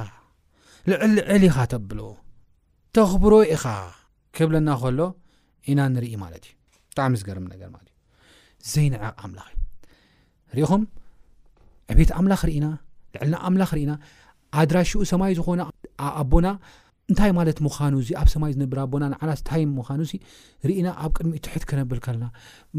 ልዕልልዕል 0.91 1.43
ኢኻ 1.49 1.57
ተብሎ 1.73 2.01
ተኽብሮ 2.97 3.33
ኢኻ 3.55 3.65
ክብለና 4.39 4.69
ከሎ 4.83 5.01
ኢና 5.71 5.81
ንርኢ 5.95 6.11
ማለት 6.25 6.45
እዩ 6.49 6.55
ብጣዕሚ 6.91 7.15
ዝገርም 7.21 7.47
ነገር 7.53 7.69
ማለትእዩ 7.77 7.93
ዘይንዕ 8.73 9.01
ኣምላኽ 9.27 9.47
እዩ 9.57 9.63
ሪኢኹም 10.59 10.83
ዕብየት 11.93 12.11
ኣምላኽ 12.19 12.41
ርእና 12.49 12.67
ልዕልና 13.15 13.37
ኣምላኽ 13.49 13.71
ርኢና 13.79 13.93
ኣድራሽኡ 14.61 15.01
ሰማይ 15.13 15.33
ዝኮነ 15.39 15.63
ኣቦና 16.19 16.47
እንታይ 17.11 17.33
ማለት 17.39 17.59
ምዃኑእዚ 17.65 18.09
ኣብ 18.21 18.29
ሰማይ 18.33 18.53
ዝነብር 18.55 18.79
ኣቦና 18.85 19.05
ንዓላታይ 19.13 19.63
ምዃኑእዚ 19.77 20.13
ርኢና 20.69 20.89
ኣብ 21.03 21.11
ቅድሚኡ 21.17 21.39
ትሕት 21.47 21.65
ክነብር 21.71 21.99
ከለና 22.05 22.25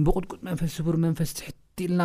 ብቕጥቁጥ 0.05 0.39
መንፈስ 0.47 0.71
ስቡር 0.77 0.95
መንፈስ 1.05 1.29
ትሕትልና 1.37 2.01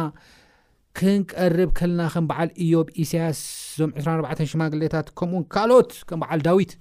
ክንቀርብ 0.98 1.70
ከለና 1.78 2.02
ከም 2.14 2.24
በዓል 2.30 2.48
እዮብ 2.64 2.88
ኢሳያስ 3.04 3.40
ዞም 3.80 3.90
24 4.02 4.44
ሽማግሌታት 4.52 5.06
ከምኡውን 5.20 5.46
ካልኦት 5.54 5.92
ከም 6.08 6.20
በዓል 6.24 6.40
ዳዊት 6.46 6.72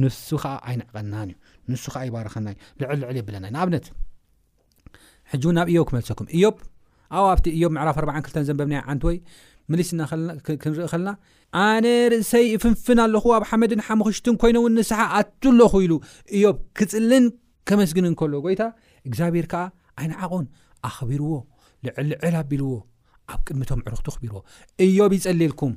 ንሱ 0.00 0.28
ከዓ 0.44 0.54
ኣይንዕቐናን 0.70 1.30
እዩ 1.32 1.36
ንሱ 1.72 1.84
ከዓ 1.94 2.02
ይባርኸና 2.08 2.48
ልዕልልዕል 2.82 3.16
የብለና 3.20 3.44
ንኣብነት 3.54 3.86
ሕጂ 5.32 5.42
እውን 5.48 5.56
ናብ 5.58 5.68
እዮብ 5.72 5.86
ክመልሰኩም 5.90 6.28
እዮብ 6.38 6.56
ኣብ 7.18 7.24
ኣብቲ 7.32 7.46
እዮብ 7.58 7.72
ምዕራፍ 7.76 7.96
42ተ 8.04 8.36
ዘንበብና 8.48 8.82
ዓንቲ 8.90 9.04
ወይ 9.10 9.16
ምሊስ 9.72 9.90
ክንርኢ 10.62 10.86
ከለና 10.92 11.10
ኣነ 11.64 11.86
ርእሰይ 12.12 12.44
ይፍንፍን 12.54 12.98
ኣለኹ 13.04 13.24
ኣብ 13.36 13.44
ሓመድን 13.50 13.80
ሓምክሽትን 13.86 14.34
ኮይኖ 14.42 14.56
እውን 14.62 14.72
ንስሓ 14.78 14.98
ኣትለኹ 15.18 15.72
ኢሉ 15.86 15.92
እዮብ 16.36 16.56
ክፅልን 16.78 17.24
ከመስግን 17.68 18.06
እንከሎዎ 18.10 18.40
ጎይታ 18.46 18.62
እግዚኣብሔር 19.08 19.46
ከዓ 19.52 19.62
ዓይነ 20.00 20.12
ዓቆን 20.24 20.46
ኣኽቢርዎ 20.88 21.32
ልዕልልዕል 21.86 22.34
ኣቢልዎ 22.40 22.70
ኣብ 23.32 23.40
ቅድሚቶም 23.46 23.80
ዕሩክቱ 23.88 24.08
ክቢርዎ 24.16 24.40
እዮብ 24.86 25.12
ይፀልልኩም 25.18 25.74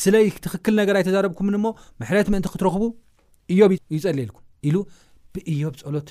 ስለይ 0.00 0.26
ትኽክል 0.44 0.74
ነገር 0.80 0.94
ኣይ 1.00 1.04
ተዛረብኩምን 1.08 1.56
እሞ 1.60 1.66
ምሕረት 2.00 2.28
ምእንቲ 2.32 2.46
ክትረክቡ 2.54 2.84
እዮ 3.54 3.60
ይፀልልኩም 3.96 4.44
ኢሉ 4.68 4.76
ብእዮብ 5.34 5.74
ፀሎት 5.82 6.08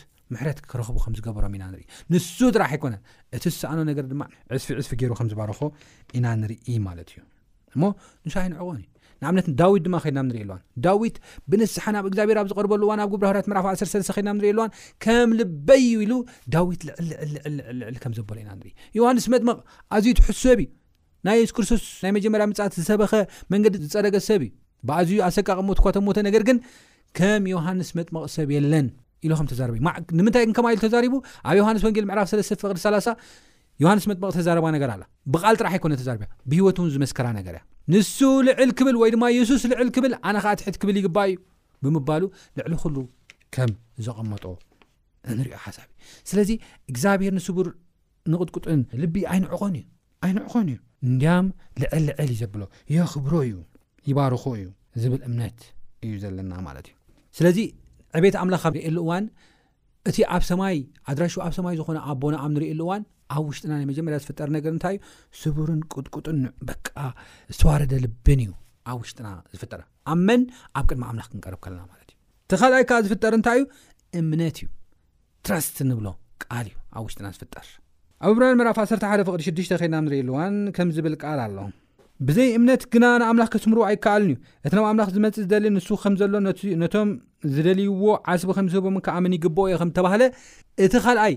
ትክረኽቡዝገብሮም 0.59 1.53
ኢናንሱ 1.57 2.39
ጥራሕኮነእቲ 2.55 3.43
ዝሰኣኖነገማ 3.53 4.21
ስፊዕዝፊ 4.65 4.91
ገይሩ 5.01 5.11
ከምዝባረኾ 5.19 5.59
ኢና 6.17 6.25
ንርኢ 6.41 6.65
ማለት 6.87 7.09
እዩ 7.13 7.19
እሞ 7.75 7.81
ንይንዕቆንዩ 8.35 8.85
ንኣብነት 9.23 9.47
ዳዊት 9.61 9.81
ድማ 9.85 9.95
ከድና 10.03 10.19
ንሪኢ 10.27 10.43
ኣዋን 10.51 10.61
ዳዊት 10.85 11.15
ብንስሓን 11.51 11.95
ኣብ 11.99 12.05
እግዚኣብሔር 12.09 12.37
ኣብ 12.41 12.47
ዝቐርበሉዋን 12.51 12.99
ኣብ 13.03 13.09
ጉብራርያት 13.15 13.47
13 13.53 14.17
ድና 14.21 14.31
ንሪኢ 14.37 14.49
ኣልዋን 14.53 14.71
ከም 15.03 15.29
ልበይ 15.39 15.83
ኢሉ 16.05 16.13
ዳዊት 16.55 16.83
ዕሊዕዕዕልዕሊ 17.01 17.95
ከም 18.05 18.13
ዘበሎ 18.17 18.37
ኢና 18.43 18.49
ንርኢ 18.59 18.71
ዮሃንስ 18.99 19.27
መጥመቕ 19.33 19.57
ኣዝዩትሕ 19.97 20.27
ሰብ 20.43 20.59
ዩ 20.63 20.67
ናይ 21.27 21.37
የሱስ 21.39 21.51
ክርስቶስ 21.57 21.83
ናይ 22.05 22.11
መጀመርያ 22.17 22.45
ምፃት 22.53 22.73
ዝሰበኸ 22.79 23.13
መንገዲ 23.55 23.75
ዝፀረገ 23.83 24.15
ሰብ 24.29 24.41
እዩ 24.45 24.51
ብኣዝዩ 24.89 25.17
ኣሰቃቅሞት 25.29 25.79
ኳ 25.85 25.91
ተሞተ 25.97 26.19
ነገር 26.29 26.43
ግን 26.49 26.57
ከም 27.19 27.43
ዮሃንስ 27.53 27.89
መጥምቕ 27.99 28.23
ሰብ 28.37 28.49
የለን 28.57 28.87
ኢ 29.25 29.29
ተዛር 29.51 29.69
እዩንምንታይ 29.77 30.43
ግን 30.47 30.53
ከማ 30.57 30.67
ኢሉ 30.73 30.79
ተዛሪቡ 30.85 31.13
ኣብ 31.49 31.55
ዮሃንስ 31.59 31.81
ወንጌል 31.87 32.05
ምዕራፍ 32.09 32.27
ሰለስተ 32.31 32.53
ፈቅዲ 32.63 32.77
30 32.85 33.13
ዮሃንስ 33.83 34.03
መጥበቕ 34.09 34.29
ተዛርባ 34.37 34.65
ነገር 34.75 34.89
ኣላ 34.95 35.03
ብቃል 35.33 35.55
ጥራሕ 35.59 35.73
ኮነ 35.83 35.93
ተዛርያ 36.01 36.27
ብሂወት 36.51 36.77
እውን 36.81 36.89
ዝመስከራ 36.95 37.27
ነገር 37.39 37.53
እያ 37.57 37.61
ንሱ 37.93 38.17
ልዕል 38.47 38.71
ክብል 38.79 38.95
ወይ 39.01 39.09
ድማ 39.15 39.25
የሱስ 39.37 39.63
ልዕል 39.71 39.89
ክብል 39.95 40.13
ኣነ 40.29 40.35
ከዓ 40.45 40.53
ትሕት 40.59 40.75
ክብል 40.81 40.95
ይግባእ 40.99 41.31
እዩ 41.35 41.39
ብምባሉ 41.85 42.23
ልዕሊ 42.59 42.73
ኩሉ 42.83 42.97
ከም 43.55 43.71
ዘቐመጦ 44.05 44.45
ንሪኦ 45.39 45.57
ሓሳብ 45.65 45.87
እዩ 45.91 46.19
ስለዚ 46.29 46.49
እግዚኣብሄር 46.91 47.33
ንስቡር 47.37 47.69
ንቅጥቁጥን 48.33 48.81
ልቢ 49.03 49.17
ኣይንዕኮንእዩይንዕኮን 49.33 50.65
እዩ 50.73 50.77
እንዲያም 51.09 51.45
ልዕልልዕል 51.83 52.29
ዩዘብሎ 52.35 52.61
የክብሮ 52.95 53.33
እዩ 53.49 53.55
ይባርኾ 54.11 54.43
እዩ 54.61 54.67
ዝብል 55.03 55.21
እምነት 55.29 55.59
እዩ 56.07 56.11
ዘለና 56.25 56.53
ማለት 56.69 56.87
እዩ 57.51 57.59
ዕቤት 58.19 58.35
ኣምላኽ 58.41 58.63
ኣብ 58.69 58.73
ሪእሉ 58.77 58.97
እዋን 59.05 59.25
እቲ 60.09 60.17
ኣብ 60.35 60.43
ሰማይ 60.49 60.77
ኣድራሹ 61.11 61.35
ኣብ 61.45 61.53
ሰማይ 61.57 61.75
ዝኮነ 61.79 61.97
ኣቦና 62.11 62.35
ኣብ 62.43 62.47
እንሪኢየሉ 62.51 62.81
እዋን 62.85 63.01
ኣብ 63.35 63.43
ውሽጥና 63.49 63.71
ናይ 63.79 63.85
መጀመርያ 63.91 64.17
ዝፍጠር 64.23 64.49
ነገር 64.55 64.71
እንታይ 64.75 64.95
እዩ 64.95 65.03
ስቡርን 65.41 65.81
ቅጥቅጥን 65.93 66.39
በቃ 66.69 66.89
ዝተዋረደ 67.55 67.93
ልብን 68.05 68.39
እዩ 68.45 68.51
ኣብ 68.91 68.97
ውሽጥና 69.03 69.29
ዝፍጠራ 69.55 69.81
ኣብ 70.13 70.19
መን 70.29 70.43
ኣብ 70.79 70.85
ቅድሚ 70.91 71.03
ኣምላኽ 71.11 71.29
ክንቀርብ 71.33 71.59
ከለና 71.65 71.83
ማለት 71.91 72.07
እዩ 72.11 72.17
ቲ 72.53 72.61
ካልኣይ 72.63 72.85
ከዓ 72.91 72.97
ዝፍጠር 73.07 73.33
እንታይ 73.39 73.59
እዩ 73.61 73.67
እምነት 74.21 74.57
እዩ 74.61 74.67
ትረስት 75.47 75.77
ንብሎ 75.91 76.07
ቃል 76.45 76.65
እዩ 76.71 76.75
ኣብ 76.97 77.03
ውሽጥና 77.07 77.27
ዝፍጠር 77.37 77.67
ኣብ 78.23 78.29
ኣብራን 78.31 78.57
መራፍ 78.61 78.77
1ሰተ 78.85 79.03
ሓደ 79.11 79.21
ፍቅዲ 79.27 79.41
ሽዱሽተ 79.47 79.73
ኸልና 79.81 79.97
ብንሪኢ 80.07 80.23
ሉ 80.25 80.31
እዋን 80.35 80.57
ከም 80.77 80.89
ዝብል 80.97 81.15
ቃል 81.23 81.39
ኣሎ 81.45 81.55
ብዘይ 82.27 82.49
እምነት 82.57 82.81
ግና 82.93 83.05
ንኣምላኽ 83.21 83.47
ከስምርዎ 83.53 83.83
ኣይከኣልን 83.89 84.31
እዩ 84.37 84.41
እቲ 84.67 84.73
ናብ 84.77 84.85
ኣምላኽ 84.89 85.07
ዝመፅእ 85.13 85.37
ዝደልዩ 85.43 85.69
ንሱ 85.75 85.87
ከምዘሎ 86.01 86.33
ነቶም 86.81 87.09
ዝደልይዎ 87.53 88.03
ዓስቢ 88.31 88.49
ከምዝህቦም 88.57 88.97
ከኣመን 89.05 89.33
ይግበኦ 89.37 89.63
እዮ 89.69 89.77
ከም 89.81 89.89
ተባሃለ 89.97 90.23
እቲ 90.85 90.93
ኻልኣይ 91.05 91.33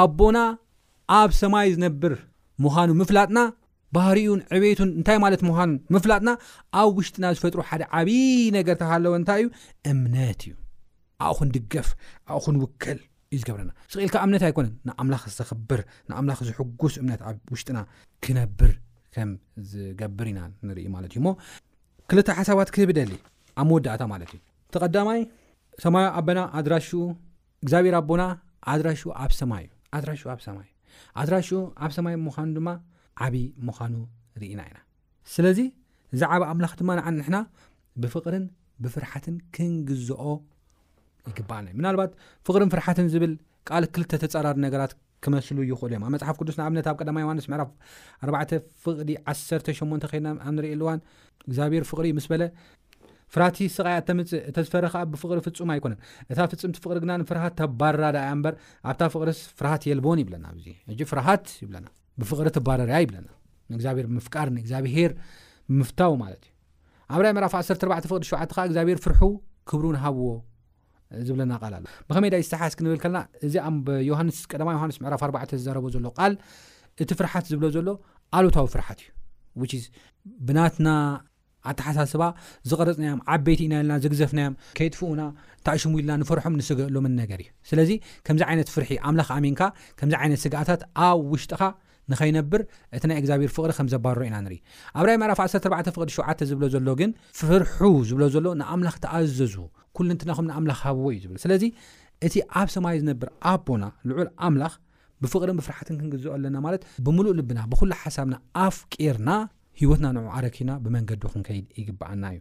ኣቦና 0.00 0.38
ኣብ 1.18 1.30
ሰማይ 1.40 1.68
ዝነብር 1.74 2.14
ምዃኑ 2.64 2.90
ምፍላጥና 3.00 3.38
ባህርኡን 3.96 4.40
ዕቤቱን 4.56 4.90
እንታይ 4.98 5.18
ማለት 5.24 5.42
ምዃኑን 5.48 5.78
ምፍላጥና 5.94 6.30
ኣብ 6.80 6.90
ውሽጥና 7.00 7.24
ዝፈጥሩ 7.38 7.60
ሓደ 7.68 7.82
ዓብዪ 8.00 8.10
ነገር 8.58 8.76
ተሃለወ 8.82 9.14
እንታይ 9.20 9.40
እዩ 9.44 9.48
እምነት 9.92 10.42
እዩ 10.48 10.52
ኣእኹን 11.28 11.50
ድገፍ 11.54 11.88
ኣእኹን 12.34 12.58
ውክል 12.64 12.98
እዩ 13.34 13.38
ዝገብርና 13.44 13.70
ዝኽኢልካ 13.94 14.16
እምነት 14.26 14.44
ኣይኮነን 14.48 14.74
ንኣምላኽ 14.90 15.22
ዝተኽብር 15.32 15.80
ንኣምላኽ 16.10 16.38
ዝሕጉስ 16.50 16.96
እምነት 17.04 17.22
ኣብ 17.30 17.38
ውሽጥና 17.54 17.78
ክነብር 18.26 18.72
ከም 19.14 19.30
ዝገብር 19.70 20.26
ኢና 20.32 20.40
ንርኢ 20.66 20.86
ማለት 20.94 21.10
እዩሞ 21.14 21.26
ክልተ 22.10 22.28
ሓሳባት 22.38 22.68
ክህብደሊ 22.74 23.12
ኣብ 23.60 23.66
መወዳእታ 23.70 24.02
ማለት 24.12 24.30
እዩ 24.34 24.40
ተቐዳማይ 24.74 25.20
ሰማዩ 25.84 26.06
ኣበና 26.18 26.38
ኣድራሹኡ 26.58 27.00
እግዚኣብሔር 27.62 27.94
ኣቦና 28.02 28.22
ኣድራሽ 28.74 29.02
ኣብ 29.24 29.32
ሰማእዩ 29.40 29.66
ድራሽኡ 30.04 30.28
ኣብ 30.34 30.40
ሰማይ 30.46 30.66
ኣድራሽኡ 31.20 31.58
ኣብ 31.84 31.90
ሰማይ 31.96 32.14
ምዃኑ 32.26 32.48
ድማ 32.56 32.68
ዓብይ 33.24 33.44
ምዃኑ 33.66 33.94
ርኢና 34.40 34.60
ኢና 34.70 34.78
ስለዚ 35.34 35.58
ዛዕባ 36.20 36.42
ኣምላኽ 36.52 36.72
ድማ 36.80 36.90
ንዓኒ 36.98 37.14
ንሕና 37.20 37.38
ብፍቅርን 38.02 38.44
ብፍርሓትን 38.84 39.36
ክንግዝኦ 39.54 40.22
ይግበኣልናዩ 41.30 41.74
ምናልባት 41.80 42.10
ፍቅርን 42.48 42.70
ፍርሓትን 42.74 43.06
ዝብል 43.14 43.32
ቃል 43.70 43.86
ክልተ 43.94 44.12
ተፃራሪ 44.24 44.58
ነገራት 44.66 44.92
ክመስሉ 45.24 45.56
ይኽእሉ 45.70 45.90
እዮም 45.94 46.02
ኣብ 46.06 46.10
መፅሓፍ 46.14 46.36
ቅዱስ 46.40 46.56
ንኣብነት 46.60 46.86
ኣብ 46.90 46.96
ቀማ 47.00 47.16
ዮሃንስ 47.24 47.46
ምዕራፍ 47.52 47.70
4 48.28 48.56
ፍቅዲ 48.84 49.10
18 49.32 50.08
ኮይድና 50.10 50.28
ኣብንሪኢየልዋን 50.48 50.98
እግዚኣብሔር 51.48 51.84
ፍቅሪእ 51.90 52.12
ምስ 52.18 52.26
በለ 52.32 52.42
ፍራሃቲ 53.34 53.58
ስቃይ 53.76 53.96
ተምፅእ 54.08 54.42
እተዝፈረ 54.50 54.84
ከ 54.92 55.00
ብፍቕሪ 55.12 55.38
ፍፁም 55.46 55.70
ኣይኮነን 55.74 55.98
እታ 56.32 56.38
ፍፅምቲ 56.52 56.76
ፍቅሪ 56.84 56.96
ግና 57.04 57.12
ንፍራሃት 57.22 57.54
ተባርራ 57.60 58.04
ድያ 58.16 58.30
በር 58.44 58.54
ኣብታ 58.90 59.00
ፍቅርስ 59.14 59.40
ፍርሃት 59.58 59.82
የልቦን 59.90 60.20
ይብለና 60.22 60.46
ዚ 61.00 61.08
ፍራሃት 61.12 61.46
ይብለና 61.62 61.86
ብፍቅሪ 62.20 62.46
ትባረርያ 62.56 62.96
ይብለና 63.04 63.28
ንእግዚብሄር 63.72 64.06
ምፍቃር 64.18 64.48
ንእግዚኣብሄር 64.56 65.12
ብምፍታው 65.70 66.14
ማለት 66.22 66.44
እዩ 66.46 67.14
ኣብ 67.16 67.20
ራይ 67.26 67.34
ምዕራፍ 67.38 67.54
1 67.60 68.08
ፍቅዲ 68.12 68.24
ሸ 68.30 68.34
እግዚኣብሔር 68.68 68.98
ፍርሑ 69.06 69.22
ክብሩ 69.70 69.84
ንሃብዎ 69.96 70.28
ዝብለና 71.28 71.52
ቃል 71.62 71.72
ኣሎ 71.78 71.84
ብከመይ 72.08 72.30
ዳ 72.32 72.36
ስተሓስክ 72.48 72.80
ንብል 72.86 72.98
ከለና 73.04 73.18
እዚ 73.46 73.54
ኣብ 73.68 73.86
ዮሃንስ 74.08 74.38
ቀማ 74.58 74.68
ዮሃንስ 74.76 74.96
ምዕራፍ 75.04 75.22
4ዕተ 75.28 75.50
ዝዛረቦ 75.60 75.86
ዘሎ 75.94 76.06
ቃል 76.18 76.32
እቲ 77.02 77.10
ፍርሓት 77.20 77.44
ዝብሎ 77.52 77.64
ዘሎ 77.76 77.88
ኣልታዊ 78.38 78.66
ፍርሓት 78.74 79.00
እዩ 79.06 79.80
ብናትና 80.46 80.88
ኣተሓሳስባ 81.70 82.22
ዝቐርፅናዮም 82.70 83.20
ዓበይቲ 83.34 83.60
ኢናየ 83.68 83.82
ለና 83.88 83.94
ዘግዘፍናዮም 84.04 84.54
ከይጥፉኡና 84.78 85.22
እታኣሽሙኢልና 85.60 86.12
ንፈርሖም 86.22 86.54
ንስገሎምን 86.60 87.14
ነገር 87.22 87.38
እዩ 87.44 87.48
ስለዚ 87.70 87.90
ከምዚ 88.26 88.42
ዓይነት 88.50 88.68
ፍርሒ 88.74 88.90
ኣምላኽ 89.10 89.28
ኣሚንካ 89.38 89.62
ከምዚ 90.00 90.14
ዓይነት 90.22 90.40
ስግኣታት 90.44 90.82
ኣብ 91.06 91.18
ውሽጢኻ 91.32 91.62
ንኸይነብር 92.12 92.60
እቲ 92.96 93.02
ናይ 93.10 93.16
እግዚብር 93.22 93.50
ፍቅሪ 93.56 93.70
ከም 93.78 93.86
ዘባርሮ 93.92 94.22
ኢና 94.28 94.36
ንርኢ 94.44 94.58
ኣብ 94.98 95.04
ራይ 95.08 95.16
ምዕራፍ 95.22 95.40
14 95.44 95.90
ፍቅሪ 95.96 96.08
7ዓተ 96.16 96.40
ዝብሎ 96.50 96.64
ዘሎ 96.74 96.88
ግን 97.00 97.10
ፍርሑ 97.38 97.80
ዝብሎ 98.10 98.22
ዘሎ 98.34 98.46
ንኣምላኽ 98.60 98.96
ተኣዘዙ 99.04 99.54
ኩልንትናኹም 99.98 100.46
ንኣምላኽ 100.50 100.80
ሃብዎ 100.86 101.06
እዩ 101.12 101.18
ዝብል 101.24 101.38
ስለዚ 101.44 101.64
እቲ 102.26 102.34
ኣብ 102.60 102.68
ሰማይ 102.76 102.96
ዝነብር 103.02 103.28
ኣቦና 103.52 103.84
ልዑል 104.08 104.28
ኣምላኽ 104.48 104.74
ብፍቕርን 105.22 105.56
ብፍርሓትን 105.60 105.94
ክንግዝኦ 106.00 106.30
ኣለና 106.38 106.56
ማለት 106.66 106.82
ብምሉእ 107.06 107.34
ልብና 107.38 107.60
ብኩሉ 107.70 107.90
ሓሳብና 108.02 108.34
ኣፍ 108.66 108.76
ቄርና 108.94 109.30
ሂወትና 109.80 110.06
ንዑ 110.16 110.22
ኣረኪድና 110.38 110.72
ብመንገዲ 110.84 111.22
ክንከይድ 111.32 111.66
ይግባኣና 111.80 112.24
እዩ 112.36 112.40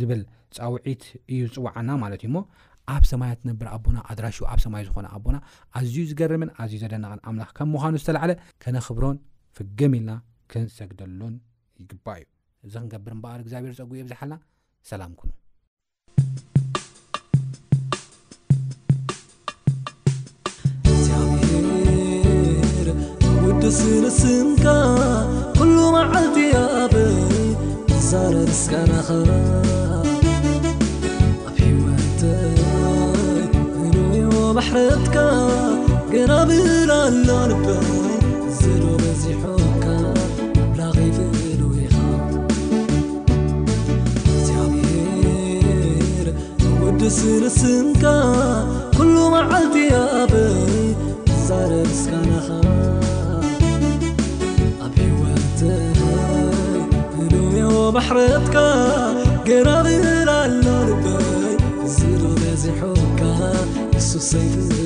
ዝብል 0.00 0.20
ፀውዒት 0.56 1.02
እዩ 1.34 1.40
ዝፅዋዓና 1.52 1.88
ማለት 2.02 2.20
እዩ 2.26 2.30
ሞ 2.34 2.38
ኣብ 2.94 3.04
ሰማያ 3.12 3.32
ትነብር 3.40 3.66
ኣቦና 3.76 3.98
ኣድራሹ 4.12 4.36
ኣብ 4.52 4.58
ሰማይ 4.64 4.82
ዝኾነ 4.88 5.06
ኣቦና 5.16 5.36
ኣዝዩ 5.78 5.98
ዝገርምን 6.10 6.50
ኣዝዩ 6.62 6.78
ዘደንቐን 6.82 7.20
ኣምላኽ 7.28 7.48
ከም 7.56 7.68
ምዃኑ 7.74 7.94
ዝተላዓለ 8.02 8.30
ከነኽብሮን 8.64 9.16
ፍግም 9.56 9.92
ኢልና 9.98 10.10
ክንሰግደሎን 10.52 11.34
ይግባእ 11.82 12.22
እዩ 12.22 12.26
እዚ 12.68 12.74
ክንገብር 12.82 13.12
እምበኣር 13.16 13.38
እግዚኣብሔር 13.44 13.74
ፀጉ 13.80 13.90
ብዝሓልና 14.06 14.34
ሰላም 14.92 15.12
ኩኑውስ 15.20 15.42
ንስምካ 24.04 24.64
ኩሉ 25.58 25.76
መዓልቲኣል 25.96 26.96
ናኸ 28.92 29.08
ገብ 35.14 36.48
زز 36.60 36.68
غف 47.98 49.00
ر 49.00 49.00
ወድንስ 49.00 49.00
كل 49.00 49.12
مዓቲ 49.34 49.76
ኣበይ 59.48 59.72
ወ 59.72 59.72
س 64.18 64.85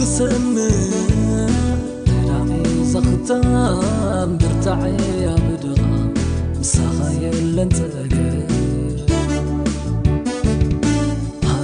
tሰም 0.00 0.46
sክt 2.92 3.28
ምርtዕያብድ 4.40 5.64
ምሳኻየለንገ 6.60 7.78